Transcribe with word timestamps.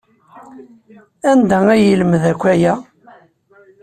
Anda 1.31 1.57
ay 1.73 1.81
yelmed 1.89 2.23
akk 2.31 2.43
aya? 2.53 2.73